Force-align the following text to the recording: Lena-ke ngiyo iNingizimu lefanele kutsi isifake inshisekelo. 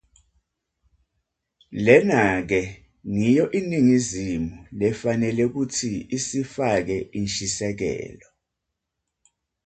Lena-ke 1.85 2.59
ngiyo 3.13 3.45
iNingizimu 3.57 4.49
lefanele 4.79 5.45
kutsi 5.53 5.89
isifake 6.17 6.97
inshisekelo. 7.19 8.27